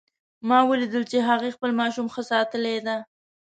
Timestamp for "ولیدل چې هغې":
0.69-1.49